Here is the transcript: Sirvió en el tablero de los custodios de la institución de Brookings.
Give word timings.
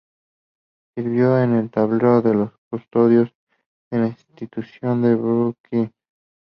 Sirvió 0.95 1.37
en 1.37 1.53
el 1.53 1.69
tablero 1.69 2.23
de 2.23 2.33
los 2.33 2.51
custodios 2.71 3.29
de 3.91 3.99
la 3.99 4.07
institución 4.07 5.03
de 5.03 5.13
Brookings. 5.13 5.91